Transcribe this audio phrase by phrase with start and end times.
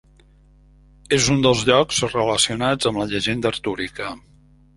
[1.17, 4.11] És un dels llocs relacionats amb la llegenda artúrica.